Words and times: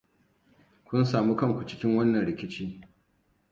Kun 0.85 1.03
sami 1.05 1.35
kanku 1.35 1.65
cikin 1.67 1.95
wannan 1.97 2.25
rikici. 2.25 2.63